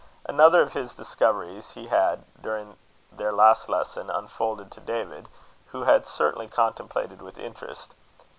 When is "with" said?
7.23-7.37